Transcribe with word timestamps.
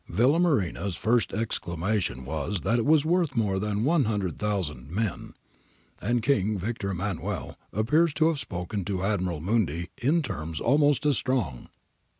Villamarina's 0.09 0.95
first 0.95 1.31
ex 1.31 1.59
clamation 1.59 2.25
was 2.25 2.61
that 2.61 2.79
it 2.79 2.87
was 2.87 3.05
worth 3.05 3.35
more 3.35 3.59
than 3.59 3.83
100,000 3.83 4.89
men, 4.89 5.35
and 6.01 6.23
King 6.23 6.57
Victor 6.57 6.89
Emmanuel 6.89 7.55
appears 7.71 8.11
to 8.15 8.29
have 8.29 8.39
spoken 8.39 8.83
to 8.85 9.03
Admiral 9.03 9.41
Mundy 9.41 9.91
in 9.99 10.23
terms 10.23 10.59
almost 10.59 11.05
as 11.05 11.17
strong.' 11.17 11.69